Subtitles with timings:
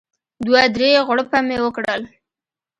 [0.45, 2.01] دوه درې غوړپه مې وکړل.